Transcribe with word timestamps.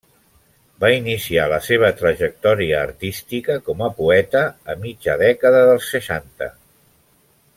Va 0.83 0.89
iniciar 0.93 1.43
la 1.51 1.59
seva 1.65 1.91
trajectòria 1.99 2.79
artística 2.87 3.59
com 3.69 3.85
a 3.89 3.91
poeta 4.01 4.43
a 4.75 4.79
mitja 4.87 5.17
dècada 5.25 5.63
dels 5.69 5.93
seixanta. 5.97 6.49